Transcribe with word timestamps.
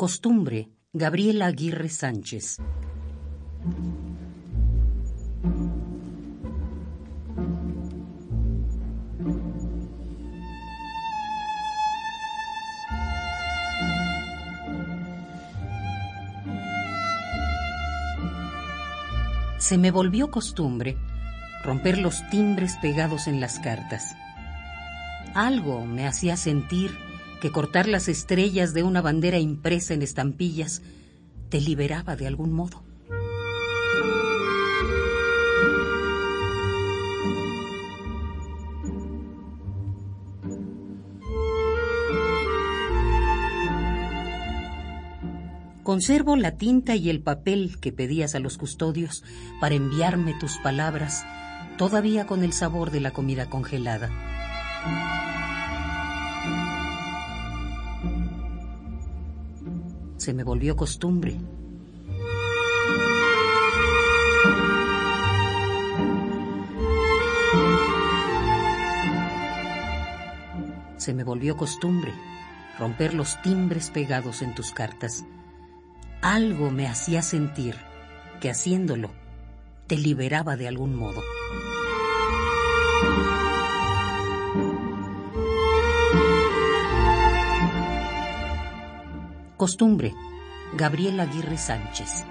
Costumbre, 0.00 0.70
Gabriela 0.94 1.44
Aguirre 1.44 1.90
Sánchez. 1.90 2.56
Se 19.58 19.76
me 19.76 19.90
volvió 19.90 20.30
costumbre 20.30 20.96
romper 21.62 21.98
los 21.98 22.26
timbres 22.30 22.78
pegados 22.80 23.26
en 23.26 23.38
las 23.38 23.58
cartas. 23.58 24.16
Algo 25.34 25.84
me 25.84 26.06
hacía 26.06 26.38
sentir 26.38 27.09
que 27.40 27.50
cortar 27.50 27.88
las 27.88 28.08
estrellas 28.08 28.74
de 28.74 28.82
una 28.82 29.00
bandera 29.00 29.38
impresa 29.38 29.94
en 29.94 30.02
estampillas 30.02 30.82
te 31.48 31.60
liberaba 31.60 32.14
de 32.14 32.26
algún 32.26 32.52
modo. 32.52 32.82
Conservo 45.82 46.36
la 46.36 46.56
tinta 46.56 46.94
y 46.94 47.10
el 47.10 47.20
papel 47.20 47.80
que 47.80 47.90
pedías 47.90 48.36
a 48.36 48.38
los 48.38 48.58
custodios 48.58 49.24
para 49.60 49.74
enviarme 49.74 50.34
tus 50.38 50.56
palabras, 50.58 51.24
todavía 51.78 52.28
con 52.28 52.44
el 52.44 52.52
sabor 52.52 52.92
de 52.92 53.00
la 53.00 53.10
comida 53.10 53.50
congelada. 53.50 55.29
Se 60.30 60.34
me 60.34 60.44
volvió 60.44 60.76
costumbre. 60.76 61.36
Se 70.98 71.12
me 71.14 71.24
volvió 71.24 71.56
costumbre 71.56 72.12
romper 72.78 73.14
los 73.14 73.42
timbres 73.42 73.90
pegados 73.90 74.42
en 74.42 74.54
tus 74.54 74.70
cartas 74.70 75.24
algo 76.22 76.70
me 76.70 76.86
hacía 76.86 77.22
sentir 77.22 77.74
que 78.40 78.50
haciéndolo 78.50 79.10
te 79.88 79.96
liberaba 79.96 80.56
de 80.56 80.68
algún 80.68 80.94
modo. 80.94 81.24
Costumbre, 89.60 90.14
Gabriela 90.72 91.24
Aguirre 91.24 91.58
Sánchez. 91.58 92.24